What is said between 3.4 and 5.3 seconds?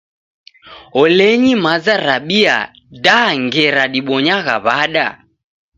ngera nibonyagha w'ada!